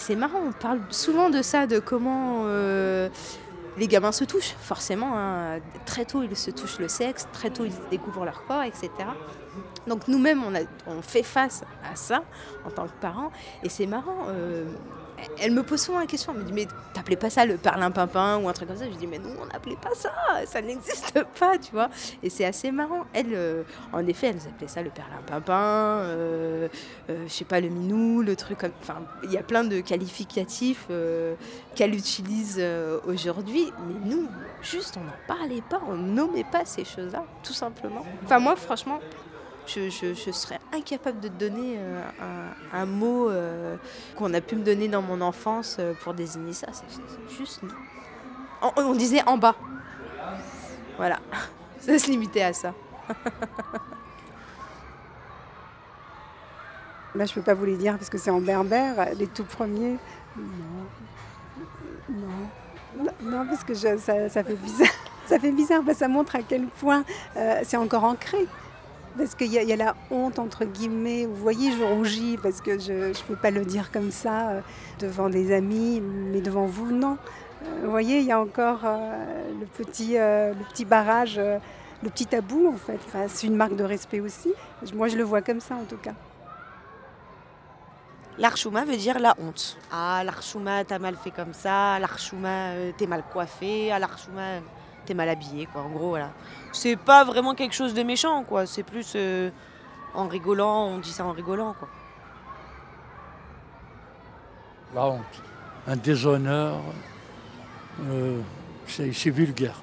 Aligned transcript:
C'est 0.00 0.16
marrant, 0.16 0.40
on 0.48 0.52
parle 0.52 0.80
souvent 0.90 1.28
de 1.28 1.42
ça, 1.42 1.66
de 1.66 1.78
comment 1.78 2.46
les 3.76 3.86
gamins 3.86 4.12
se 4.12 4.24
touchent, 4.24 4.54
forcément. 4.60 5.12
Hein. 5.14 5.60
Très 5.86 6.04
tôt, 6.04 6.22
ils 6.22 6.36
se 6.36 6.50
touchent 6.50 6.78
le 6.78 6.88
sexe, 6.88 7.28
très 7.32 7.50
tôt, 7.50 7.64
ils 7.64 7.72
découvrent 7.90 8.24
leur 8.24 8.44
corps, 8.46 8.62
etc. 8.62 8.90
Donc 9.86 10.08
nous-mêmes, 10.08 10.42
on, 10.42 10.52
on, 10.90 11.02
fait 11.02 11.22
face 11.22 11.64
à 11.90 11.96
ça 11.96 12.22
en 12.64 12.70
tant 12.70 12.86
que 12.86 13.00
parents. 13.00 13.30
Et 13.62 13.68
c'est 13.68 13.86
marrant, 13.86 14.26
elle 15.40 15.52
me 15.52 15.62
pose 15.62 15.80
souvent 15.80 15.98
la 15.98 16.06
question, 16.06 16.32
elle 16.34 16.40
me 16.40 16.44
dit 16.44 16.52
mais 16.52 16.66
t'appelais 16.92 17.16
pas 17.16 17.30
ça 17.30 17.44
le 17.44 17.56
perlimpinpin 17.56 18.38
ou 18.38 18.48
un 18.48 18.52
truc 18.52 18.68
comme 18.68 18.76
ça? 18.76 18.84
Je 18.90 18.96
dis 18.96 19.06
mais 19.06 19.18
non, 19.18 19.30
on 19.40 19.46
n'appelait 19.46 19.76
pas 19.76 19.94
ça, 19.94 20.12
ça 20.46 20.60
n'existe 20.60 21.22
pas, 21.38 21.58
tu 21.58 21.72
vois. 21.72 21.88
Et 22.22 22.30
c'est 22.30 22.44
assez 22.44 22.70
marrant. 22.70 23.04
Elle, 23.12 23.34
euh, 23.34 23.62
en 23.92 24.06
effet, 24.06 24.28
elle 24.28 24.36
appelait 24.36 24.68
ça 24.68 24.82
le 24.82 24.90
perlimpinpin, 24.90 25.52
euh, 25.54 26.68
euh, 27.08 27.24
je 27.26 27.32
sais 27.32 27.44
pas, 27.44 27.60
le 27.60 27.68
minou, 27.68 28.22
le 28.22 28.36
truc 28.36 28.58
comme... 28.58 28.72
Enfin, 28.80 29.02
il 29.24 29.32
y 29.32 29.38
a 29.38 29.42
plein 29.42 29.64
de 29.64 29.80
qualificatifs 29.80 30.86
euh, 30.90 31.34
qu'elle 31.74 31.94
utilise 31.94 32.62
aujourd'hui, 33.06 33.72
mais 33.86 34.14
nous, 34.14 34.28
juste, 34.62 34.96
on 34.96 35.04
n'en 35.04 35.36
parlait 35.36 35.62
pas, 35.68 35.80
on 35.88 35.96
nommait 35.96 36.44
pas 36.44 36.64
ces 36.64 36.84
choses-là, 36.84 37.24
tout 37.42 37.52
simplement. 37.52 38.04
Enfin 38.24 38.38
moi, 38.38 38.56
franchement, 38.56 39.00
je, 39.74 40.32
serais 40.32 40.58
incapable 40.72 41.20
de 41.20 41.28
donner 41.28 41.76
euh, 41.78 42.02
un, 42.72 42.86
mot 42.86 43.30
euh, 43.30 43.76
qu'on 44.16 44.34
a 44.34 44.40
pu 44.40 44.56
me 44.56 44.64
donner 44.64 44.88
dans 44.88 45.02
mon 45.02 45.20
enfance 45.20 45.76
euh, 45.78 45.92
pour 46.02 46.14
désigner 46.14 46.52
ça. 46.52 46.66
C'est 46.72 46.86
juste. 47.36 47.60
On, 48.62 48.72
on, 48.76 48.94
disait 48.94 49.22
en 49.26 49.38
bas. 49.38 49.54
Voilà. 50.96 51.20
Ça 51.80 51.98
se 51.98 52.10
limitait 52.10 52.42
à 52.42 52.52
ça. 52.52 52.74
Là, 57.14 57.24
je 57.24 57.30
ne 57.30 57.34
peux 57.34 57.42
pas 57.42 57.54
vous 57.54 57.64
les 57.64 57.76
dire 57.76 57.96
parce 57.96 58.08
que 58.08 58.18
c'est 58.18 58.30
en 58.30 58.40
berbère, 58.40 59.14
les 59.16 59.26
tout 59.26 59.44
premiers. 59.44 59.98
Non. 60.36 60.86
Non. 62.08 62.48
Non, 63.22 63.46
parce 63.46 63.64
que 63.64 63.74
ça, 63.74 63.98
ça, 63.98 64.28
fait 64.44 64.54
bizarre. 64.54 64.88
Ça 65.26 65.38
fait 65.38 65.52
bizarre, 65.52 65.82
parce 65.84 65.98
que 65.98 66.00
ça 66.00 66.08
montre 66.08 66.36
à 66.36 66.42
quel 66.42 66.66
point 66.66 67.04
c'est 67.62 67.76
encore 67.76 68.04
ancré. 68.04 68.48
Parce 69.16 69.34
qu'il 69.34 69.52
y, 69.52 69.72
a 69.72 69.76
la 69.76 69.96
honte, 70.10 70.38
entre 70.38 70.64
guillemets. 70.64 71.26
Vous 71.26 71.34
voyez, 71.34 71.72
je 71.72 71.82
rougis 71.82 72.38
parce 72.40 72.60
que 72.60 72.78
je 72.78 73.08
ne 73.08 73.26
peux 73.26 73.36
pas 73.36 73.50
le 73.50 73.64
dire 73.64 73.90
comme 73.90 74.10
ça 74.10 74.50
euh, 74.50 74.60
devant 75.00 75.28
des 75.28 75.52
amis, 75.52 76.00
mais 76.00 76.40
devant 76.40 76.66
vous, 76.66 76.92
non. 76.92 77.18
Euh, 77.62 77.66
vous 77.84 77.90
voyez, 77.90 78.18
il 78.18 78.24
y 78.24 78.32
a 78.32 78.40
encore 78.40 78.80
euh, 78.84 79.50
le, 79.58 79.66
petit, 79.66 80.14
le 80.14 80.54
petit 80.70 80.84
barrage, 80.84 81.38
le 81.38 82.08
petit 82.08 82.26
tabou, 82.26 82.68
en 82.68 82.76
fait. 82.76 83.00
c'est 83.28 83.46
une 83.46 83.56
marque 83.56 83.74
de 83.74 83.84
respect 83.84 84.20
aussi. 84.20 84.52
Moi, 84.94 85.08
je 85.08 85.16
le 85.16 85.24
vois 85.24 85.42
comme 85.42 85.60
ça, 85.60 85.74
en 85.74 85.84
tout 85.84 85.98
cas. 85.98 86.14
L'archouma 88.38 88.84
veut 88.84 88.96
dire 88.96 89.18
la 89.18 89.34
honte. 89.38 89.76
Ah, 89.92 90.22
l'archouma, 90.24 90.84
t'as 90.84 90.98
mal 90.98 91.16
fait 91.16 91.32
comme 91.32 91.52
ça. 91.52 91.98
L'archouma, 91.98 92.70
t'es 92.96 93.06
mal 93.06 93.24
coiffé. 93.30 93.90
Ah, 93.92 93.98
l'archouma, 93.98 94.60
t'es 95.10 95.14
mal 95.14 95.28
habillé, 95.28 95.66
quoi. 95.66 95.82
En 95.82 95.90
gros, 95.90 96.10
voilà. 96.10 96.30
C'est 96.72 96.94
pas 96.94 97.24
vraiment 97.24 97.56
quelque 97.56 97.74
chose 97.74 97.94
de 97.94 98.04
méchant, 98.04 98.44
quoi. 98.44 98.64
C'est 98.64 98.84
plus 98.84 99.14
euh, 99.16 99.50
en 100.14 100.28
rigolant, 100.28 100.86
on 100.86 100.98
dit 100.98 101.10
ça 101.10 101.24
en 101.24 101.32
rigolant, 101.32 101.74
quoi. 101.76 101.88
La 104.94 105.06
honte, 105.06 105.42
un 105.88 105.96
déshonneur, 105.96 106.80
euh, 108.02 108.40
c'est 108.86 109.30
vulgaire. 109.30 109.82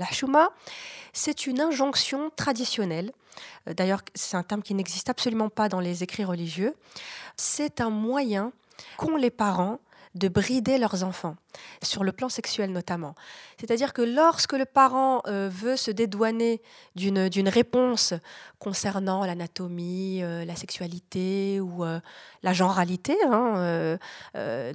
La 0.00 0.06
chouma, 0.06 0.48
c'est 1.12 1.46
une 1.46 1.60
injonction 1.60 2.30
traditionnelle. 2.34 3.12
Euh, 3.68 3.74
d'ailleurs, 3.74 4.02
c'est 4.16 4.36
un 4.36 4.42
terme 4.42 4.62
qui 4.62 4.74
n'existe 4.74 5.10
absolument 5.10 5.48
pas 5.48 5.68
dans 5.68 5.80
les 5.80 6.02
écrits 6.02 6.24
religieux. 6.24 6.74
C'est 7.36 7.80
un 7.80 7.90
moyen 7.90 8.50
qu'ont 8.96 9.16
les 9.16 9.30
parents 9.30 9.78
de 10.16 10.28
brider 10.28 10.78
leurs 10.78 11.04
enfants, 11.04 11.36
sur 11.82 12.02
le 12.02 12.10
plan 12.10 12.28
sexuel 12.28 12.72
notamment. 12.72 13.14
C'est-à-dire 13.60 13.92
que 13.92 14.02
lorsque 14.02 14.54
le 14.54 14.64
parent 14.64 15.22
euh, 15.26 15.48
veut 15.52 15.76
se 15.76 15.90
dédouaner 15.90 16.62
d'une 16.94 17.48
réponse 17.48 18.14
concernant 18.58 19.24
l'anatomie, 19.26 20.22
euh, 20.22 20.44
la 20.44 20.56
sexualité 20.56 21.60
ou 21.60 21.84
euh, 21.84 22.00
la 22.42 22.52
genralité, 22.54 23.16
hein, 23.30 23.98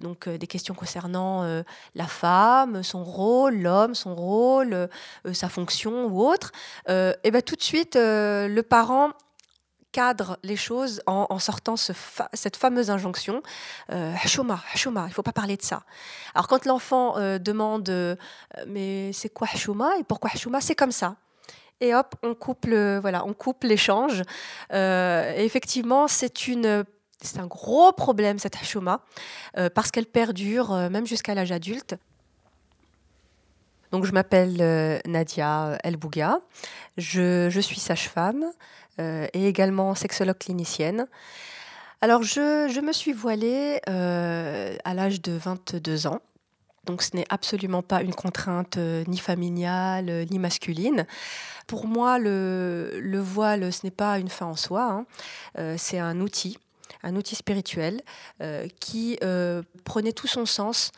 donc 0.01 0.29
des 0.29 0.47
questions 0.47 0.73
concernant 0.73 1.63
la 1.95 2.05
femme, 2.05 2.83
son 2.83 3.03
rôle, 3.03 3.55
l'homme, 3.55 3.95
son 3.95 4.13
rôle, 4.13 4.89
sa 5.31 5.47
fonction 5.47 6.05
ou 6.05 6.21
autre, 6.21 6.51
et 6.89 7.13
eh 7.23 7.31
ben 7.31 7.41
tout 7.41 7.55
de 7.55 7.61
suite 7.61 7.95
le 7.95 8.61
parent 8.61 9.11
cadre 9.91 10.37
les 10.43 10.55
choses 10.55 11.01
en, 11.05 11.39
sortant 11.39 11.75
cette 11.75 12.55
fameuse 12.55 12.89
injonction 12.89 13.41
euh, 13.91 14.13
Hashuma, 14.23 14.61
il 14.75 15.07
ne 15.07 15.13
faut 15.13 15.23
pas 15.23 15.31
parler 15.33 15.57
de 15.57 15.61
ça. 15.61 15.83
Alors 16.33 16.47
quand 16.47 16.65
l'enfant 16.65 17.17
euh, 17.17 17.37
demande 17.37 17.89
euh, 17.89 18.15
mais 18.67 19.11
c'est 19.13 19.29
quoi 19.29 19.47
Hashuma 19.51 19.97
et 19.99 20.03
pourquoi 20.03 20.31
Hashuma 20.33 20.61
C'est 20.61 20.75
comme 20.75 20.91
ça. 20.91 21.15
Et 21.79 21.95
hop, 21.95 22.15
on 22.21 22.35
coupe 22.35 22.67
voilà, 22.67 23.25
on 23.25 23.33
coupe 23.33 23.63
l'échange. 23.63 24.21
Euh, 24.71 25.33
effectivement, 25.35 26.07
c'est 26.07 26.47
une 26.47 26.85
c'est 27.23 27.39
un 27.39 27.47
gros 27.47 27.91
problème 27.91 28.39
cette 28.39 28.55
Hashuma 28.55 29.01
parce 29.75 29.91
qu'elle 29.91 30.05
perdure 30.05 30.73
même 30.89 31.05
jusqu'à 31.05 31.35
l'âge 31.35 31.51
adulte. 31.51 31.95
Donc 33.91 34.05
je 34.05 34.11
m'appelle 34.13 35.01
Nadia 35.05 35.77
Elbouga, 35.83 36.39
je, 36.97 37.49
je 37.49 37.59
suis 37.59 37.79
sage-femme, 37.79 38.45
euh, 38.99 39.27
et 39.33 39.47
également 39.47 39.95
sexologue 39.95 40.37
clinicienne. 40.37 41.07
Alors, 42.01 42.23
je, 42.23 42.81
me 42.81 42.91
suis 42.91 43.13
voilée 43.13 43.79
euh, 43.87 44.75
à 44.83 44.93
l'âge 44.93 45.21
de 45.21 45.31
22 45.31 46.07
ans. 46.07 46.19
Donc 46.85 47.03
ce 47.03 47.15
n'est 47.15 47.25
absolument 47.29 47.83
pas 47.83 48.01
une 48.01 48.13
contrainte 48.13 48.77
euh, 48.77 49.03
ni 49.07 49.17
familiale 49.17 50.25
ni 50.31 50.39
masculine. 50.39 51.05
Pour 51.67 51.85
moi, 51.87 52.17
le, 52.19 53.19
voile, 53.19 53.71
ce 53.71 53.85
n'est 53.85 53.91
pas 53.91 54.17
une 54.17 54.29
fin 54.29 54.47
en 54.47 54.55
soi, 54.55 55.05
hein. 55.55 55.75
c'est 55.77 55.99
un 55.99 56.19
outil, 56.19 56.57
un 57.03 57.15
outil 57.15 57.35
spirituel 57.35 58.01
qui 58.79 59.19
prenait 59.85 60.11
tout 60.11 60.27
son 60.27 60.45
sens 60.45 60.91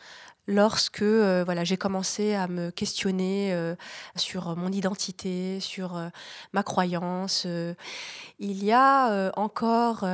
lorsque 0.46 1.02
euh, 1.02 1.44
j'ai 1.64 1.76
commencé 1.76 2.34
à 2.34 2.48
me 2.48 2.70
questionner 2.70 3.52
euh, 3.52 3.74
sur 4.16 4.56
mon 4.56 4.70
identité, 4.70 5.60
sur 5.60 5.96
euh, 5.96 6.08
ma 6.52 6.62
croyance. 6.62 7.46
il 8.38 8.64
y 8.64 8.72
a 8.72 9.32
encore 9.36 10.06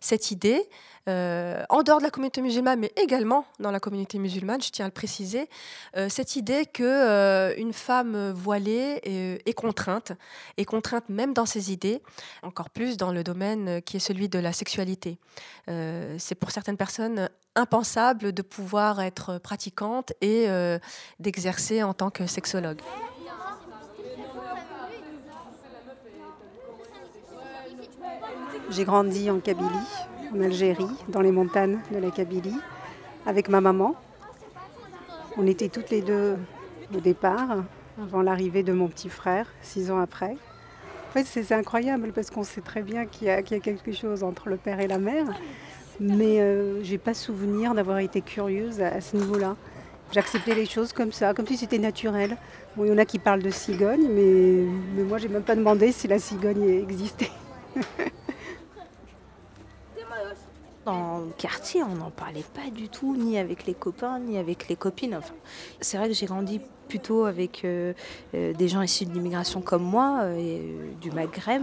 cette 0.00 0.30
idée 0.30 0.68
en 1.06 1.82
dehors 1.82 1.98
de 1.98 2.02
la 2.04 2.10
communauté 2.10 2.40
musulmane, 2.40 2.80
mais 2.80 2.92
également 2.96 3.44
dans 3.58 3.70
la 3.70 3.80
communauté 3.80 4.18
musulmane, 4.18 4.62
je 4.62 4.70
tiens 4.70 4.86
à 4.86 4.88
le 4.88 4.92
préciser, 4.92 5.48
euh, 5.96 6.08
cette 6.08 6.36
idée 6.36 6.66
que 6.66 6.82
euh, 6.82 7.54
une 7.56 7.72
femme 7.72 8.30
voilée 8.32 9.00
est, 9.04 9.54
contrainte, 9.54 10.12
est 10.56 10.64
contrainte 10.64 11.08
même 11.08 11.34
dans 11.34 11.46
ses 11.46 11.72
idées, 11.72 12.02
encore 12.42 12.70
plus 12.70 12.96
dans 12.96 13.12
le 13.12 13.22
domaine 13.22 13.82
qui 13.82 13.96
est 13.96 14.00
celui 14.00 14.28
de 14.28 14.38
la 14.38 14.52
sexualité. 14.52 15.18
C'est 15.66 16.34
pour 16.34 16.50
certaines 16.50 16.76
personnes 16.76 17.28
impensable 17.56 18.32
de 18.32 18.42
pouvoir 18.42 19.00
être 19.00 19.38
pratiquante 19.38 20.12
et 20.20 20.46
d'exercer 21.20 21.82
en 21.82 21.94
tant 21.94 22.10
que 22.10 22.26
sexologue. 22.26 22.80
J'ai 28.70 28.84
grandi 28.84 29.30
en 29.30 29.40
Kabylie, 29.40 29.68
en 30.34 30.40
Algérie, 30.40 30.86
dans 31.08 31.20
les 31.20 31.30
montagnes 31.30 31.78
de 31.92 31.98
la 31.98 32.10
Kabylie, 32.10 32.58
avec 33.26 33.48
ma 33.48 33.60
maman. 33.60 33.94
On 35.36 35.46
était 35.46 35.68
toutes 35.68 35.90
les 35.90 36.02
deux 36.02 36.36
au 36.94 37.00
départ, 37.00 37.64
avant 38.02 38.22
l'arrivée 38.22 38.62
de 38.62 38.72
mon 38.72 38.88
petit 38.88 39.08
frère, 39.08 39.46
six 39.62 39.90
ans 39.90 39.98
après. 39.98 40.36
En 41.10 41.12
fait, 41.12 41.24
c'est 41.24 41.52
incroyable 41.52 42.12
parce 42.12 42.30
qu'on 42.30 42.42
sait 42.42 42.60
très 42.60 42.82
bien 42.82 43.06
qu'il 43.06 43.28
y, 43.28 43.30
a 43.30 43.42
quelque 43.42 43.92
chose 43.92 44.24
entre 44.24 44.48
le 44.48 44.56
père 44.56 44.80
et 44.80 44.88
la 44.88 44.98
mère, 44.98 45.26
mais 46.00 46.40
euh, 46.40 46.82
je 46.82 46.90
n'ai 46.90 46.98
pas 46.98 47.14
souvenir 47.14 47.74
d'avoir 47.74 47.98
été 47.98 48.20
curieuse 48.20 48.80
à, 48.80 49.00
ce 49.00 49.16
niveau-là. 49.16 49.56
J'acceptais 50.12 50.54
les 50.54 50.66
choses 50.66 50.92
comme 50.92 51.12
ça, 51.12 51.34
comme 51.34 51.46
si 51.46 51.56
c'était 51.56 51.78
naturel. 51.78 52.36
Bon, 52.76 52.84
il 52.84 52.88
y 52.88 52.92
en 52.92 52.98
a 52.98 53.04
qui 53.04 53.20
parlent 53.20 53.42
de 53.42 53.50
cigogne, 53.50 54.08
mais, 54.10 54.64
mais 54.96 55.04
moi, 55.04 55.18
j'ai 55.18 55.28
même 55.28 55.42
pas 55.42 55.54
demandé 55.54 55.92
si 55.92 56.08
la 56.08 56.18
cigogne 56.18 56.68
existait. 56.68 57.30
Dans 60.84 61.18
le 61.18 61.32
quartier, 61.38 61.82
on 61.82 61.94
n'en 61.94 62.10
parlait 62.10 62.44
pas 62.54 62.70
du 62.70 62.88
tout, 62.88 63.16
ni 63.16 63.38
avec 63.38 63.66
les 63.66 63.74
copains, 63.74 64.18
ni 64.18 64.36
avec 64.36 64.68
les 64.68 64.76
copines. 64.76 65.14
Enfin, 65.14 65.34
c'est 65.80 65.96
vrai 65.96 66.08
que 66.08 66.14
j'ai 66.14 66.26
grandi 66.26 66.60
plutôt 66.88 67.24
avec 67.24 67.64
euh, 67.64 67.92
euh, 68.34 68.52
des 68.52 68.68
gens 68.68 68.82
issus 68.82 69.06
de 69.06 69.12
l'immigration 69.12 69.60
comme 69.60 69.82
moi, 69.82 70.20
euh, 70.22 70.92
du 71.00 71.10
Maghreb 71.10 71.62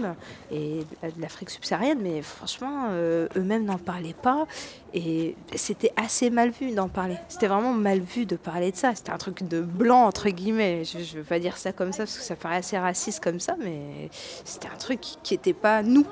et 0.51 0.85
de 1.03 1.21
l'Afrique 1.21 1.49
subsaharienne, 1.49 1.99
mais 2.01 2.21
franchement, 2.21 2.89
eux-mêmes 2.91 3.65
n'en 3.65 3.77
parlaient 3.77 4.15
pas. 4.19 4.45
Et 4.93 5.35
c'était 5.55 5.93
assez 5.95 6.29
mal 6.29 6.49
vu 6.49 6.71
d'en 6.71 6.89
parler. 6.89 7.15
C'était 7.29 7.47
vraiment 7.47 7.73
mal 7.73 7.99
vu 7.99 8.25
de 8.25 8.35
parler 8.35 8.71
de 8.71 8.77
ça. 8.77 8.93
C'était 8.95 9.11
un 9.11 9.17
truc 9.17 9.47
de 9.47 9.61
blanc, 9.61 10.05
entre 10.05 10.29
guillemets. 10.29 10.83
Je 10.83 10.97
ne 10.97 11.21
veux 11.21 11.23
pas 11.23 11.39
dire 11.39 11.57
ça 11.57 11.71
comme 11.71 11.91
ça, 11.91 11.99
parce 11.99 12.17
que 12.17 12.23
ça 12.23 12.35
paraît 12.35 12.57
assez 12.57 12.77
raciste 12.77 13.23
comme 13.23 13.39
ça, 13.39 13.55
mais 13.63 14.09
c'était 14.43 14.67
un 14.67 14.77
truc 14.77 14.99
qui 15.01 15.33
n'était 15.33 15.53
pas 15.53 15.83
nous. 15.83 16.05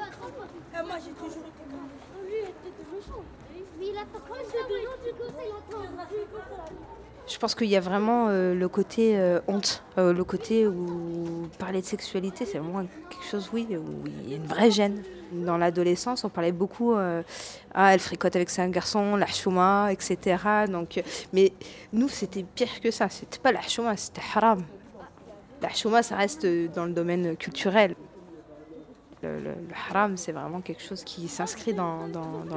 Je 7.30 7.38
pense 7.38 7.54
qu'il 7.54 7.68
y 7.68 7.76
a 7.76 7.80
vraiment 7.80 8.28
euh, 8.30 8.56
le 8.56 8.68
côté 8.68 9.16
euh, 9.16 9.40
honte, 9.48 9.84
euh, 10.00 10.14
le 10.14 10.24
côté 10.24 10.66
où 10.66 11.48
parler 11.60 11.80
de 11.80 11.86
sexualité, 11.86 12.46
c'est 12.46 12.58
vraiment 12.58 12.88
quelque 13.10 13.26
chose, 13.30 13.52
oui, 13.54 13.68
où 13.72 14.08
il 14.08 14.32
y 14.32 14.34
a 14.34 14.38
une 14.38 14.48
vraie 14.48 14.72
gêne. 14.72 15.04
Dans 15.32 15.58
l'adolescence, 15.58 16.24
on 16.24 16.30
parlait 16.30 16.52
beaucoup, 16.52 16.96
ah, 16.96 17.94
elle 17.94 18.00
fricote 18.00 18.36
avec 18.36 18.50
un 18.58 18.70
garçon, 18.70 19.16
la 19.16 19.28
chouma, 19.28 19.90
etc. 19.92 20.38
Donc, 20.68 21.04
mais 21.34 21.54
nous, 21.94 22.10
c'était 22.10 22.42
pire 22.42 22.82
que 22.82 22.90
ça. 22.90 23.10
C'était 23.10 23.38
pas 23.38 23.52
la 23.52 23.62
chouma, 23.62 23.96
c'était 23.96 24.24
haram. 24.36 24.64
La 25.62 25.70
chouma, 25.70 26.02
ça 26.02 26.16
reste 26.16 26.48
dans 26.74 26.86
le 26.86 26.94
domaine 26.94 27.38
culturel. 27.38 27.94
Le, 29.22 29.54
haram, 29.90 30.16
c'est 30.16 30.32
vraiment 30.32 30.62
quelque 30.62 30.82
chose 30.82 31.04
qui 31.04 31.28
s'inscrit 31.28 31.74
dans, 31.74 32.08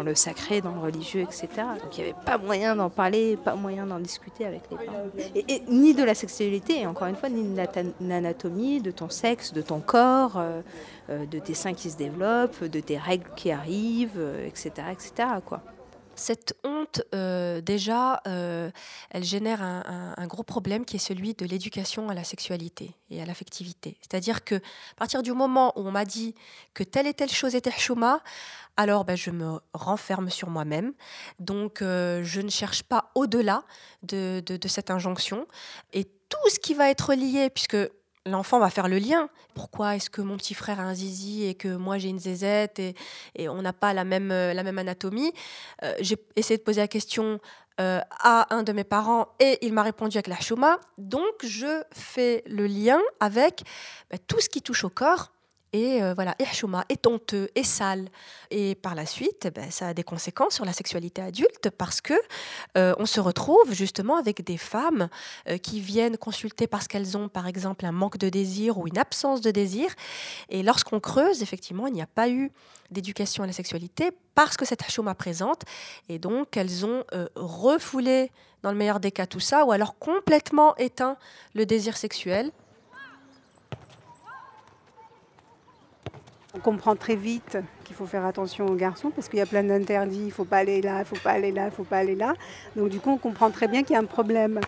le 0.05 0.15
sacré, 0.15 0.61
dans 0.61 0.73
le 0.73 0.81
religieux, 0.81 1.23
etc. 1.23 1.49
Donc 1.83 1.99
il 1.99 2.05
n'y 2.05 2.11
avait 2.11 2.21
pas 2.25 2.39
moyen 2.39 2.77
d'en 2.77 2.89
parler, 2.89 3.37
pas 3.37 3.57
moyen 3.57 3.85
d'en 3.85 3.99
discuter 3.99 4.47
avec 4.47 4.63
les 4.71 4.77
parents. 4.77 5.07
Et, 5.35 5.63
ni 5.69 5.93
de 5.93 6.05
la 6.05 6.15
sexualité, 6.15 6.87
encore 6.87 7.09
une 7.09 7.17
fois, 7.17 7.29
ni 7.29 7.43
de 7.43 7.67
l'anatomie, 8.01 8.81
de 8.81 8.93
ton 8.93 9.09
sexe, 9.09 9.53
de 9.53 9.61
ton 9.61 9.81
corps, 9.81 10.37
euh, 10.37 10.61
euh, 11.11 11.27
de 11.27 11.41
tes 11.41 11.55
seins 11.55 11.75
qui 11.75 11.91
se 11.91 11.97
développent, 11.97 12.63
de 12.63 12.81
tes 12.81 12.97
règles 12.97 13.31
qui 13.35 13.51
arrivent, 13.51 14.23
etc. 14.47 14.71
Euh, 14.79 14.93
etc. 14.93 15.29
Cette 16.15 16.55
honte, 16.63 17.03
euh, 17.15 17.61
déjà, 17.61 18.21
euh, 18.27 18.71
elle 19.11 19.25
génère 19.25 19.63
un, 19.63 20.27
gros 20.27 20.43
problème 20.43 20.85
qui 20.85 20.97
est 20.97 21.01
celui 21.01 21.35
de 21.35 21.47
l'éducation 21.47 22.09
à 22.09 22.15
la 22.15 22.25
sexualité 22.25 22.95
et 23.11 23.23
à 23.23 23.27
l'affectivité. 23.27 23.97
C'est-à-dire 24.01 24.45
que 24.45 24.57
à 24.57 24.95
partir 24.97 25.23
du 25.23 25.33
moment 25.33 25.73
où 25.77 25.87
on 25.87 25.91
m'a 25.91 26.05
dit 26.05 26.35
que 26.75 26.85
telle 26.85 27.07
et 27.07 27.15
telle 27.15 27.31
chose 27.31 27.55
était 27.55 27.71
chouma, 27.71 28.21
alors 28.77 29.05
ben, 29.05 29.17
je 29.17 29.31
me 29.31 29.59
renferme 29.75 30.31
sur 30.31 30.49
moi-même. 30.51 30.93
Donc 31.39 31.83
euh, 31.83 32.23
je 32.25 32.41
ne 32.41 32.51
cherche 32.51 32.83
pas 32.83 33.11
au-delà 33.15 33.65
de, 34.03 34.41
de, 34.45 34.69
cette 34.69 34.91
injonction. 34.91 35.47
Et 35.93 36.05
tout 36.05 36.51
ce 36.51 36.59
qui 36.59 36.75
va 36.75 36.91
être 36.91 37.15
lié, 37.15 37.51
puisque 37.51 37.77
l'enfant 38.27 38.59
va 38.59 38.71
faire 38.71 38.89
le 38.89 38.99
lien. 38.99 39.29
Pourquoi 39.55 39.97
est-ce 39.97 40.11
que 40.11 40.21
mon 40.21 40.37
petit 40.37 40.55
frère 40.55 40.81
a 40.81 40.85
un 40.85 40.95
zizi 40.95 41.45
et 41.45 41.55
que 41.55 41.69
moi 41.69 41.99
j'ai 41.99 42.09
une 42.09 42.19
zézette 42.19 42.79
et, 42.79 42.95
on 43.49 43.63
n'a 43.63 43.73
pas 43.73 43.93
la 43.93 44.05
même, 44.05 44.31
euh, 44.31 44.55
la 44.55 44.63
même 44.63 44.79
anatomie? 44.79 45.33
Euh, 45.83 45.95
J'ai 46.01 46.17
essayé 46.37 46.59
de 46.59 46.63
poser 46.63 46.81
la 46.81 46.89
question 46.89 47.41
euh, 47.81 48.01
à 48.11 48.55
un 48.55 48.63
de 48.63 48.73
mes 48.73 48.85
parents 48.85 49.29
et 49.41 49.59
il 49.63 49.73
m'a 49.73 49.83
répondu 49.83 50.17
avec 50.17 50.29
la 50.29 50.39
chouma. 50.41 50.79
Donc 50.99 51.33
je 51.43 51.83
fais 51.93 52.43
le 52.47 52.67
lien 52.67 53.01
avec 53.21 53.63
bah, 54.11 54.19
tout 54.27 54.41
ce 54.41 54.49
qui 54.49 54.63
touche 54.63 54.85
au 54.85 54.91
corps 54.91 55.33
et 55.73 56.03
euh, 56.03 56.13
voilà, 56.15 56.35
est 56.39 57.07
honteux, 57.07 57.49
est 57.55 57.63
sale. 57.63 58.09
Et 58.51 58.75
par 58.75 58.95
la 58.95 59.07
suite, 59.07 59.49
ben, 59.55 59.71
ça 59.71 59.89
a 59.89 59.95
des 59.95 60.03
conséquences 60.03 60.55
sur 60.55 60.65
la 60.65 60.73
sexualité 60.73 61.23
adulte 61.23 61.71
parce 61.71 62.01
que 62.01 62.15
euh, 62.77 62.95
on 62.99 63.07
se 63.07 63.21
retrouve 63.21 63.73
justement 63.73 64.17
avec 64.17 64.45
des 64.45 64.59
femmes 64.59 65.09
euh, 65.49 65.57
qui 65.57 65.81
viennent 65.81 66.19
consulter 66.19 66.67
parce 66.67 66.89
qu'elles 66.89 67.17
ont 67.17 67.29
par 67.29 67.47
exemple 67.47 67.87
un 67.87 67.93
manque 67.93 68.19
de 68.19 68.29
désir 68.29 68.79
ou 68.79 68.87
une 68.87 68.99
absence 68.99 69.41
de 69.41 69.51
désir. 69.51 69.91
Et 70.51 70.63
lorsqu'on 70.63 71.01
creuse, 71.01 71.43
effectivement, 71.43 71.87
il 71.87 71.95
n'y 71.95 72.03
a 72.03 72.07
pas 72.07 72.29
eu 72.29 72.53
d'éducation 72.91 73.43
à 73.43 73.47
la 73.47 73.55
sexualité 73.55 74.11
parce 74.35 74.59
que 74.59 74.67
cette 74.67 74.89
chouma 74.91 75.15
présente. 75.15 75.63
Et 76.11 76.19
donc, 76.19 76.57
elles 76.59 76.85
ont 76.85 77.05
refoulé, 77.37 78.31
dans 78.63 78.71
le 78.71 78.77
meilleur 78.77 79.01
des 79.01 79.11
cas, 79.11 79.27
tout 79.27 79.41
ça, 79.41 79.65
ou 79.65 79.73
alors 79.73 79.99
complètement 79.99 80.77
éteint 80.77 81.17
le 81.55 81.65
désir 81.65 81.97
sexuel. 81.97 82.53
On 86.55 86.59
comprend 86.59 86.97
très 86.97 87.17
vite 87.17 87.57
qu'il 87.85 87.97
faut 87.97 88.05
faire 88.05 88.27
attention 88.27 88.67
aux 88.67 88.75
garçons 88.75 89.11
parce 89.11 89.29
qu'il 89.29 89.39
y 89.39 89.43
a 89.43 89.47
plein 89.47 89.65
d'interdits, 89.65 90.19
il 90.19 90.27
ne 90.27 90.31
faut 90.31 90.45
pas 90.45 90.59
aller 90.59 90.83
là, 90.83 90.97
il 90.97 91.01
ne 91.01 91.05
faut 91.05 91.17
pas 91.17 91.31
aller 91.31 91.51
là, 91.51 91.63
il 91.63 91.67
ne 91.67 91.71
faut 91.71 91.85
pas 91.85 91.99
aller 91.99 92.15
là. 92.15 92.35
Donc 92.77 92.91
du 92.91 93.01
coup, 93.01 93.11
on 93.11 93.17
comprend 93.17 93.51
très 93.51 93.69
bien 93.69 93.83
qu'il 93.83 93.95
y 93.95 93.97
a 93.97 94.01
un 94.01 94.05
problème. 94.05 94.61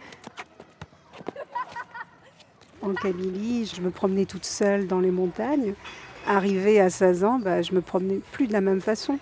En 2.80 2.94
Kabylie, 2.94 3.70
je 3.74 3.82
me 3.82 3.90
promenais 3.90 4.24
toute 4.24 4.46
seule 4.46 4.86
dans 4.86 5.00
les 5.00 5.10
montagnes. 5.10 5.74
Arrivée 6.26 6.80
à 6.80 6.88
16 6.88 7.24
ans, 7.24 7.38
bah, 7.38 7.60
je 7.60 7.74
me 7.74 7.82
promenais 7.82 8.20
plus 8.32 8.46
de 8.46 8.54
la 8.54 8.62
même 8.62 8.80
façon. 8.80 9.18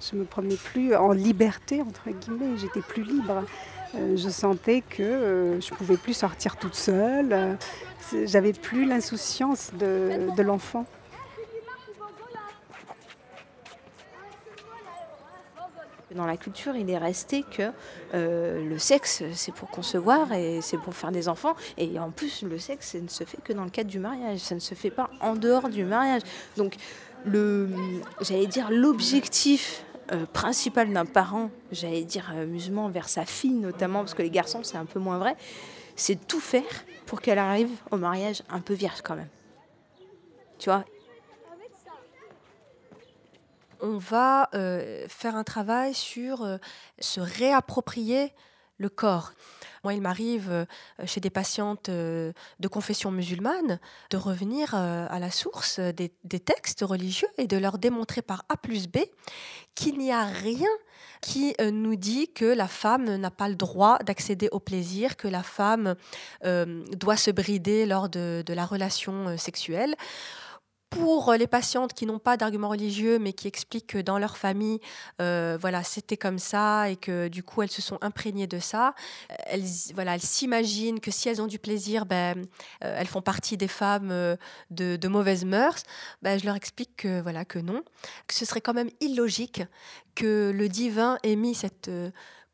Je 0.00 0.16
me 0.16 0.24
promenais 0.24 0.56
plus 0.56 0.94
en 0.94 1.12
liberté, 1.12 1.80
entre 1.80 2.10
guillemets, 2.10 2.58
j'étais 2.58 2.80
plus 2.80 3.04
libre. 3.04 3.44
Euh, 3.94 4.16
je 4.16 4.28
sentais 4.28 4.82
que 4.82 5.02
euh, 5.02 5.60
je 5.60 5.70
pouvais 5.70 5.96
plus 5.96 6.14
sortir 6.14 6.56
toute 6.56 6.74
seule. 6.74 7.32
Euh, 7.32 7.54
j'avais 8.26 8.52
plus 8.52 8.84
l'insouciance 8.86 9.70
de 9.78 10.42
l'enfant. 10.42 10.86
Dans 16.14 16.26
la 16.26 16.36
culture, 16.36 16.76
il 16.76 16.88
est 16.90 16.98
resté 16.98 17.42
que 17.42 17.70
euh, 18.14 18.68
le 18.68 18.78
sexe, 18.78 19.22
c'est 19.34 19.54
pour 19.54 19.70
concevoir 19.70 20.32
et 20.32 20.60
c'est 20.60 20.78
pour 20.78 20.94
faire 20.94 21.12
des 21.12 21.28
enfants. 21.28 21.54
Et 21.78 21.98
en 21.98 22.10
plus, 22.10 22.42
le 22.42 22.58
sexe, 22.58 22.92
ça 22.92 23.00
ne 23.00 23.08
se 23.08 23.24
fait 23.24 23.38
que 23.42 23.52
dans 23.52 23.64
le 23.64 23.70
cadre 23.70 23.90
du 23.90 23.98
mariage. 23.98 24.40
Ça 24.40 24.54
ne 24.54 24.60
se 24.60 24.74
fait 24.74 24.90
pas 24.90 25.10
en 25.20 25.34
dehors 25.34 25.68
du 25.68 25.84
mariage. 25.84 26.22
Donc, 26.56 26.76
le, 27.24 27.68
j'allais 28.20 28.46
dire, 28.46 28.70
l'objectif 28.70 29.84
euh, 30.12 30.26
principal 30.26 30.92
d'un 30.92 31.06
parent, 31.06 31.50
j'allais 31.70 32.04
dire 32.04 32.30
amusement 32.36 32.88
vers 32.88 33.08
sa 33.08 33.24
fille 33.24 33.52
notamment, 33.52 34.00
parce 34.00 34.14
que 34.14 34.22
les 34.22 34.30
garçons, 34.30 34.62
c'est 34.62 34.76
un 34.76 34.84
peu 34.84 34.98
moins 34.98 35.18
vrai, 35.18 35.36
c'est 35.96 36.26
tout 36.26 36.40
faire 36.40 36.84
pour 37.06 37.20
qu'elle 37.20 37.38
arrive 37.38 37.70
au 37.90 37.96
mariage 37.96 38.42
un 38.50 38.60
peu 38.60 38.74
vierge 38.74 39.00
quand 39.02 39.14
même. 39.14 39.28
Tu 40.58 40.68
vois 40.68 40.84
on 43.82 43.98
va 43.98 44.48
euh, 44.54 45.04
faire 45.08 45.36
un 45.36 45.44
travail 45.44 45.92
sur 45.92 46.42
euh, 46.42 46.56
se 47.00 47.20
réapproprier 47.20 48.32
le 48.78 48.88
corps. 48.88 49.32
Moi, 49.84 49.94
il 49.94 50.00
m'arrive 50.00 50.50
euh, 50.50 50.64
chez 51.04 51.20
des 51.20 51.30
patientes 51.30 51.90
de 51.90 52.32
confession 52.70 53.10
musulmane 53.10 53.80
de 54.10 54.16
revenir 54.16 54.74
à 54.74 55.18
la 55.18 55.30
source 55.30 55.80
des, 55.80 56.10
textes 56.40 56.82
religieux 56.82 57.28
et 57.36 57.46
de 57.46 57.56
leur 57.56 57.78
démontrer 57.78 58.22
par 58.22 58.44
A 58.48 58.56
plus 58.56 58.86
B 58.86 58.98
qu'il 59.74 59.98
n'y 59.98 60.12
a 60.12 60.24
rien 60.24 60.68
qui 61.20 61.54
nous 61.60 61.96
dit 61.96 62.32
que 62.32 62.44
la 62.44 62.66
femme 62.66 63.16
n'a 63.16 63.30
pas 63.30 63.48
le 63.48 63.54
droit 63.54 63.98
d'accéder 63.98 64.48
au 64.50 64.58
plaisir, 64.58 65.16
que 65.16 65.28
la 65.28 65.42
femme 65.42 65.94
doit 66.42 67.16
se 67.16 67.30
brider 67.30 67.86
lors 67.86 68.08
de 68.08 68.52
la 68.52 68.66
relation 68.66 69.36
sexuelle 69.38 69.94
pour 70.92 71.32
les 71.32 71.46
patientes 71.46 71.94
qui 71.94 72.06
n'ont 72.06 72.18
pas 72.18 72.36
d'argument 72.36 72.68
religieux, 72.68 73.18
mais 73.18 73.32
qui 73.32 73.48
expliquent 73.48 73.86
que 73.86 73.98
dans 73.98 74.18
leur 74.18 74.36
famille, 74.36 74.78
euh, 75.20 75.56
voilà, 75.60 75.82
c'était 75.82 76.16
comme 76.16 76.38
ça 76.38 76.90
et 76.90 76.96
que 76.96 77.28
du 77.28 77.42
coup 77.42 77.62
elles 77.62 77.70
se 77.70 77.82
sont 77.82 77.98
imprégnées 78.02 78.46
de 78.46 78.58
ça. 78.58 78.94
Elles, 79.46 79.64
voilà, 79.94 80.14
elles 80.14 80.22
s'imaginent 80.22 81.00
que 81.00 81.10
si 81.10 81.28
elles 81.28 81.40
ont 81.40 81.46
du 81.46 81.58
plaisir, 81.58 82.04
ben, 82.04 82.44
euh, 82.84 82.96
elles 82.98 83.06
font 83.06 83.22
partie 83.22 83.56
des 83.56 83.68
femmes 83.68 84.10
euh, 84.10 84.36
de, 84.70 84.96
de, 84.96 85.08
mauvaises 85.08 85.44
mœurs. 85.44 85.82
Ben, 86.20 86.38
je 86.38 86.44
leur 86.44 86.56
explique 86.56 86.96
que 86.96 87.20
voilà 87.22 87.44
que 87.44 87.58
non, 87.58 87.82
que 88.26 88.34
ce 88.34 88.44
serait 88.44 88.60
quand 88.60 88.74
même 88.74 88.90
illogique 89.00 89.62
que 90.14 90.52
le 90.54 90.68
divin 90.68 91.18
ait 91.22 91.36
mis 91.36 91.54
cette 91.54 91.90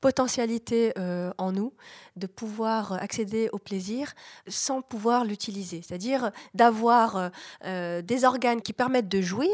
potentialité 0.00 0.92
euh, 0.98 1.32
en 1.38 1.52
nous 1.52 1.72
de 2.16 2.26
pouvoir 2.26 2.92
accéder 2.92 3.48
au 3.52 3.58
plaisir 3.58 4.14
sans 4.46 4.80
pouvoir 4.82 5.24
l'utiliser. 5.24 5.82
C'est-à-dire 5.82 6.30
d'avoir 6.54 7.16
euh, 7.16 7.28
euh, 7.64 8.02
des 8.02 8.24
organes 8.24 8.62
qui 8.62 8.72
permettent 8.72 9.08
de 9.08 9.20
jouir 9.20 9.50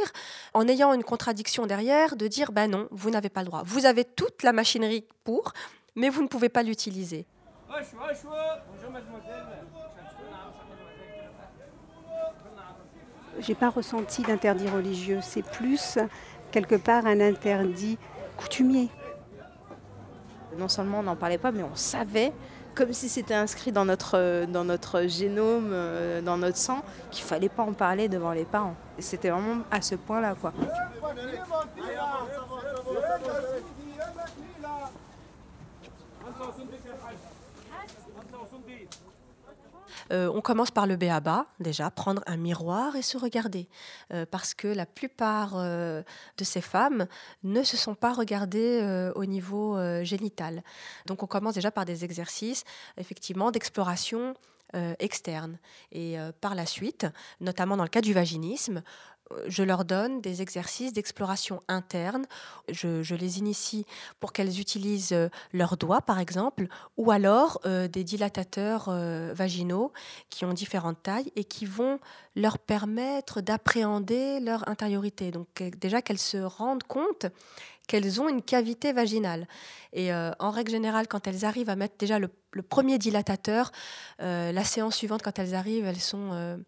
en 0.52 0.68
ayant 0.68 0.92
une 0.92 1.04
contradiction 1.04 1.66
derrière, 1.66 2.16
de 2.16 2.26
dire 2.26 2.52
ben 2.52 2.70
non, 2.70 2.88
vous 2.90 3.10
n'avez 3.10 3.30
pas 3.30 3.40
le 3.40 3.46
droit. 3.46 3.62
Vous 3.64 3.86
avez 3.86 4.04
toute 4.04 4.42
la 4.42 4.52
machinerie 4.52 5.04
pour, 5.24 5.52
mais 5.96 6.08
vous 6.08 6.22
ne 6.22 6.28
pouvez 6.28 6.48
pas 6.48 6.62
l'utiliser. 6.62 7.26
J'ai 13.40 13.54
pas 13.54 13.68
ressenti 13.68 14.22
d'interdit 14.22 14.68
religieux, 14.68 15.18
c'est 15.22 15.42
plus 15.42 15.98
quelque 16.52 16.76
part 16.76 17.06
un 17.06 17.20
interdit 17.20 17.98
coutumier. 18.36 18.88
Non 20.58 20.68
seulement 20.68 21.00
on 21.00 21.02
n'en 21.02 21.16
parlait 21.16 21.38
pas, 21.38 21.52
mais 21.52 21.62
on 21.62 21.74
savait, 21.74 22.32
comme 22.74 22.92
si 22.92 23.08
c'était 23.08 23.34
inscrit 23.34 23.72
dans 23.72 23.84
notre, 23.84 24.46
dans 24.46 24.64
notre 24.64 25.02
génome, 25.06 25.70
euh, 25.72 26.20
dans 26.20 26.36
notre 26.36 26.56
sang, 26.56 26.82
qu'il 27.10 27.24
fallait 27.24 27.48
pas 27.48 27.62
en 27.62 27.72
parler 27.72 28.08
devant 28.08 28.32
les 28.32 28.44
parents. 28.44 28.74
C'était 28.98 29.30
vraiment 29.30 29.62
à 29.70 29.80
ce 29.80 29.94
point-là, 29.94 30.34
quoi. 30.40 30.52
Euh, 40.12 40.30
on 40.34 40.40
commence 40.40 40.70
par 40.70 40.86
le 40.86 40.96
béaba, 40.96 41.46
déjà, 41.60 41.90
prendre 41.90 42.22
un 42.26 42.36
miroir 42.36 42.96
et 42.96 43.02
se 43.02 43.16
regarder. 43.16 43.68
Euh, 44.12 44.26
parce 44.30 44.54
que 44.54 44.68
la 44.68 44.86
plupart 44.86 45.54
euh, 45.56 46.02
de 46.38 46.44
ces 46.44 46.60
femmes 46.60 47.06
ne 47.42 47.62
se 47.62 47.76
sont 47.76 47.94
pas 47.94 48.12
regardées 48.12 48.64
au 49.14 49.24
niveau 49.24 49.78
génital. 50.02 50.62
Donc 51.06 51.22
on 51.22 51.26
commence 51.26 51.54
déjà 51.54 51.70
par 51.70 51.84
des 51.84 52.04
exercices, 52.04 52.64
effectivement, 52.96 53.50
d'exploration 53.50 54.34
externe. 54.98 55.58
Et 55.92 56.16
par 56.40 56.54
la 56.54 56.66
suite, 56.66 57.06
notamment 57.40 57.76
dans 57.76 57.84
le 57.84 57.88
cas 57.88 58.00
du 58.00 58.12
vaginisme, 58.12 58.82
je 59.46 59.62
leur 59.62 59.84
donne 59.84 60.20
des 60.20 60.42
exercices 60.42 60.92
d'exploration 60.92 61.62
interne. 61.68 62.26
Je, 62.68 63.14
les 63.14 63.38
initie 63.38 63.86
pour 64.20 64.32
qu'elles 64.32 64.60
utilisent 64.60 65.12
euh, 65.12 65.28
leurs 65.52 65.76
doigts, 65.76 66.00
par 66.00 66.18
exemple, 66.18 66.66
ou 66.96 67.10
alors 67.10 67.60
euh, 67.64 67.88
des 67.88 68.04
dilatateurs 68.04 68.86
euh, 68.88 69.32
vaginaux 69.34 69.92
qui 70.30 70.44
ont 70.44 70.52
différentes 70.52 71.02
tailles 71.02 71.32
et 71.36 71.44
qui 71.44 71.64
vont 71.64 72.00
leur 72.36 72.58
permettre 72.58 73.40
d'appréhender 73.40 74.40
leur 74.40 74.68
intériorité. 74.68 75.30
Donc 75.30 75.62
déjà 75.78 76.02
qu'elles 76.02 76.18
se 76.18 76.38
rendent 76.38 76.82
compte 76.82 77.26
qu'elles 77.86 78.20
ont 78.20 78.28
une 78.30 78.42
cavité 78.42 78.92
vaginale. 78.94 79.46
Et 79.92 80.10
en 80.14 80.50
règle 80.50 80.70
générale, 80.70 81.06
quand 81.06 81.26
elles 81.26 81.44
arrivent 81.44 81.68
à 81.68 81.76
mettre 81.76 81.96
déjà 81.98 82.18
le, 82.18 82.30
premier 82.62 82.96
dilatateur, 82.96 83.72
la 84.18 84.64
séance 84.64 84.96
suivante, 84.96 85.22
quand 85.22 85.38
elles 85.38 85.54
arrivent, 85.54 85.84
elles 85.84 86.00
sont 86.00 86.58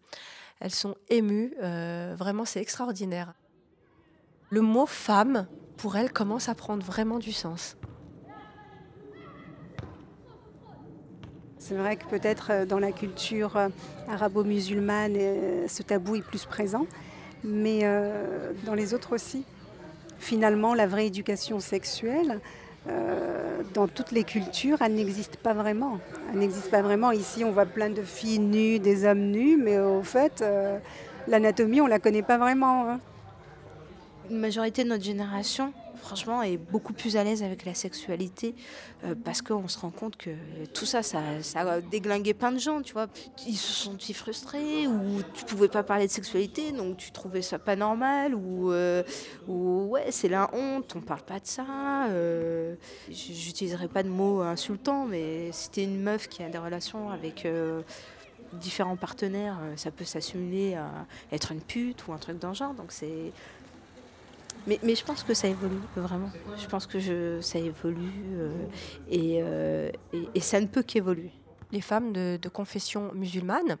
elles 0.59 0.73
sont 0.73 0.95
émues. 1.09 1.53
Euh, 1.61 2.15
vraiment, 2.17 2.45
c'est 2.45 2.61
extraordinaire. 2.61 3.33
Le 4.49 4.61
mot 4.61 4.85
femme, 4.85 5.47
pour 5.77 5.97
elles, 5.97 6.11
commence 6.11 6.49
à 6.49 6.55
prendre 6.55 6.83
vraiment 6.83 7.19
du 7.19 7.31
sens. 7.31 7.77
C'est 11.57 11.75
vrai 11.75 11.97
que 11.97 12.05
peut-être 12.05 12.51
euh, 12.51 12.65
dans 12.65 12.79
la 12.79 12.91
culture 12.91 13.57
euh, 13.57 13.69
arabo-musulmane, 14.07 15.67
ce 15.67 15.83
tabou 15.83 16.15
est 16.15 16.21
plus 16.21 16.45
présent, 16.45 16.87
mais 17.43 17.81
dans 18.65 18.73
les 18.73 18.93
autres 18.93 19.13
aussi. 19.13 19.43
Finalement, 20.17 20.73
la 20.73 20.87
vraie 20.87 21.05
éducation 21.05 21.59
sexuelle, 21.59 22.39
euh, 22.89 23.61
dans 23.73 23.87
toutes 23.87 24.11
les 24.11 24.23
cultures, 24.23 24.81
elle 24.81 24.93
n'existe 24.95 25.37
pas 25.37 25.53
vraiment. 25.53 25.99
Elle 26.31 26.39
n'existe 26.39 26.71
pas 26.71 26.81
vraiment. 26.81 27.11
Ici, 27.11 27.43
on 27.43 27.51
voit 27.51 27.65
plein 27.65 27.89
de 27.89 28.01
filles 28.01 28.39
nues, 28.39 28.79
des 28.79 29.05
hommes 29.05 29.31
nus, 29.31 29.57
mais 29.57 29.79
au 29.79 30.03
fait, 30.03 30.41
euh, 30.41 30.77
l'anatomie, 31.27 31.81
on 31.81 31.85
ne 31.85 31.89
la 31.89 31.99
connaît 31.99 32.23
pas 32.23 32.37
vraiment. 32.37 32.89
Hein. 32.89 32.99
Une 34.29 34.39
majorité 34.39 34.83
de 34.83 34.89
notre 34.89 35.03
génération 35.03 35.73
franchement, 36.01 36.41
est 36.43 36.57
beaucoup 36.57 36.93
plus 36.93 37.17
à 37.17 37.23
l'aise 37.23 37.43
avec 37.43 37.65
la 37.65 37.73
sexualité 37.73 38.55
euh, 39.03 39.15
parce 39.23 39.41
qu'on 39.41 39.67
se 39.67 39.77
rend 39.79 39.89
compte 39.89 40.17
que 40.17 40.31
tout 40.73 40.85
ça, 40.85 41.03
ça, 41.03 41.19
a 41.55 41.81
déglingué 41.81 42.33
plein 42.33 42.51
de 42.51 42.59
gens, 42.59 42.81
tu 42.81 42.93
vois. 42.93 43.07
Ils 43.45 43.57
se 43.57 43.73
sont 43.73 43.97
frustrés 44.13 44.87
ou 44.87 45.21
tu 45.33 45.45
pouvais 45.45 45.67
pas 45.67 45.83
parler 45.83 46.07
de 46.07 46.11
sexualité, 46.11 46.71
donc 46.71 46.97
tu 46.97 47.11
trouvais 47.11 47.41
ça 47.41 47.59
pas 47.59 47.75
normal 47.75 48.33
ou, 48.33 48.71
euh, 48.71 49.03
ou 49.47 49.87
ouais, 49.89 50.11
c'est 50.11 50.29
la 50.29 50.49
honte, 50.53 50.95
on 50.95 51.01
parle 51.01 51.23
pas 51.23 51.39
de 51.39 51.47
ça. 51.47 52.07
Euh, 52.09 52.75
J'utiliserai 53.09 53.87
pas 53.87 54.03
de 54.03 54.09
mots 54.09 54.41
insultants, 54.41 55.05
mais 55.05 55.51
si 55.51 55.69
t'es 55.69 55.83
une 55.83 56.01
meuf 56.01 56.27
qui 56.27 56.43
a 56.43 56.49
des 56.49 56.57
relations 56.57 57.09
avec 57.09 57.47
différents 58.53 58.95
partenaires, 58.95 59.59
ça 59.75 59.91
peut 59.91 60.05
s'assimiler 60.05 60.75
à 60.75 60.89
être 61.31 61.51
une 61.51 61.61
pute 61.61 62.07
ou 62.07 62.13
un 62.13 62.17
truc 62.17 62.39
dans 62.39 62.49
le 62.49 62.55
genre. 62.55 62.73
Donc 62.73 62.91
c'est 62.91 63.31
mais, 64.65 64.95
je 64.95 65.03
pense 65.03 65.23
que 65.23 65.33
ça 65.33 65.47
évolue, 65.47 65.79
vraiment. 65.95 66.29
Je 66.57 66.67
pense 66.67 66.85
que 66.85 67.41
ça 67.41 67.59
évolue 67.59 68.11
euh, 68.35 68.51
euh, 69.13 69.91
et, 70.33 70.39
ça 70.41 70.59
ne 70.59 70.67
peut 70.67 70.83
qu'évoluer. 70.83 71.31
Les 71.71 71.81
femmes 71.81 72.13
de, 72.13 72.49
confession 72.49 73.11
musulmane 73.13 73.77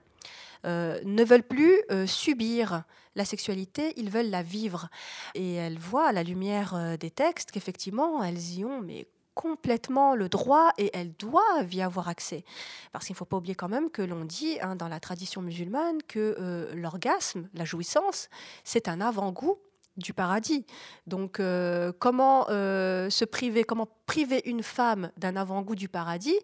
euh, 0.65 0.99
ne 1.03 1.23
veulent 1.23 1.43
plus 1.43 1.81
subir 2.05 2.83
la 3.15 3.25
sexualité, 3.25 3.93
ils 3.97 4.09
veulent 4.09 4.29
la 4.29 4.43
vivre. 4.43 4.89
Et 5.35 5.55
elles 5.55 5.79
voient 5.79 6.07
à 6.07 6.11
la 6.11 6.23
lumière 6.23 6.97
des 6.99 7.11
textes 7.11 7.51
qu'effectivement, 7.51 8.23
elles 8.23 8.59
y 8.59 8.65
ont 8.65 8.81
mais 8.81 9.07
complètement 9.33 10.15
le 10.15 10.29
droit 10.29 10.71
et 10.79 10.89
elles 10.93 11.13
doivent 11.13 11.73
y 11.73 11.81
avoir 11.81 12.07
accès. 12.09 12.43
Parce 12.91 13.05
qu'il 13.05 13.13
ne 13.13 13.17
faut 13.17 13.25
pas 13.25 13.37
oublier 13.37 13.55
quand 13.55 13.69
même 13.69 13.91
que 13.91 14.01
l'on 14.01 14.25
dit 14.25 14.57
hein, 14.61 14.75
dans 14.75 14.87
la 14.87 14.99
tradition 14.99 15.41
musulmane 15.41 16.01
que 16.07 16.71
l'orgasme, 16.73 17.47
la 17.53 17.65
jouissance, 17.65 18.29
c'est 18.63 18.87
un 18.87 18.99
avant-goût 18.99 19.59
du 19.97 20.13
paradis. 20.13 20.65
Donc, 21.07 21.39
euh, 21.39 21.91
comment 21.99 22.47
euh, 22.49 23.09
se 23.09 23.25
priver, 23.25 23.63
comment 23.63 23.87
priver 24.05 24.41
une 24.45 24.63
femme 24.63 25.11
d'un 25.17 25.35
avant-goût 25.35 25.75
du 25.75 25.89
paradis 25.89 26.37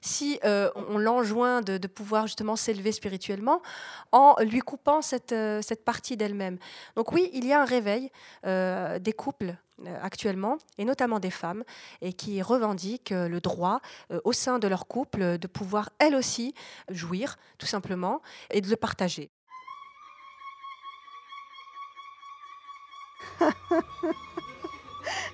si 0.00 0.38
euh, 0.44 0.70
on 0.76 0.98
l'enjoint 0.98 1.62
de, 1.62 1.78
pouvoir 1.88 2.26
justement 2.26 2.54
s'élever 2.54 2.92
spirituellement 2.92 3.62
en 4.12 4.36
lui 4.40 4.60
coupant 4.60 5.02
cette, 5.02 5.34
cette 5.62 5.84
partie 5.84 6.16
d'elle-même? 6.16 6.58
Donc 6.96 7.12
oui, 7.12 7.30
il 7.32 7.46
y 7.46 7.52
a 7.52 7.62
un 7.62 7.64
réveil 7.64 8.10
des 8.44 9.12
couples 9.16 9.56
actuellement, 10.02 10.58
et 10.76 10.84
notamment 10.84 11.18
des 11.18 11.30
femmes, 11.30 11.64
et 12.02 12.12
qui 12.12 12.42
revendiquent 12.42 13.10
le 13.10 13.40
droit 13.40 13.80
au 14.24 14.32
sein 14.32 14.58
de 14.58 14.68
leur 14.68 14.86
couple 14.86 15.38
de 15.38 15.46
pouvoir 15.46 15.90
elles 15.98 16.14
aussi 16.14 16.54
jouir, 16.90 17.36
tout 17.58 17.66
simplement, 17.66 18.20
et 18.50 18.60
de 18.60 18.68
le 18.68 18.76
partager. 18.76 19.30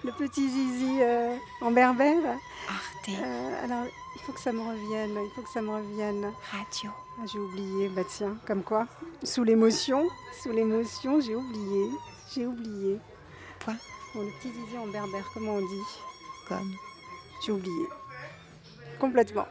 Le 0.05 0.13
petit 0.13 0.49
zizi 0.49 0.99
euh, 1.01 1.37
en 1.61 1.71
berbère. 1.71 2.39
Euh, 3.09 3.65
alors, 3.65 3.85
il 4.17 4.23
faut 4.23 4.33
que 4.33 4.41
ça 4.41 4.53
me 4.53 4.61
revienne, 4.61 5.19
il 5.23 5.31
faut 5.35 5.43
que 5.43 5.51
ça 5.51 5.61
me 5.61 5.71
revienne. 5.71 6.33
Radio. 6.51 6.91
Ah, 7.19 7.27
j'ai 7.31 7.39
oublié, 7.39 7.89
bah 7.89 8.03
tiens, 8.09 8.37
comme 8.47 8.63
quoi. 8.63 8.87
Sous 9.23 9.45
l'émotion, 9.45 10.09
sous 10.43 10.51
l'émotion, 10.51 11.21
j'ai 11.21 11.35
oublié, 11.35 11.91
j'ai 12.35 12.47
oublié. 12.47 12.99
Quoi? 13.65 13.75
Bon, 14.15 14.23
le 14.23 14.31
petit 14.39 14.53
zizi 14.53 14.79
en 14.79 14.87
berbère, 14.87 15.29
comment 15.35 15.55
on 15.57 15.61
dit? 15.61 15.85
Comme. 16.49 16.73
J'ai 17.45 17.53
oublié. 17.53 17.87
Complètement. 18.99 19.47